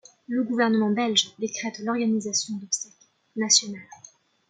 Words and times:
Le 0.27 0.41
gouvernement 0.41 0.89
belge 0.89 1.31
décrète 1.37 1.77
l'organisation 1.77 2.55
d'obsèques 2.55 3.07
nationales. 3.35 3.87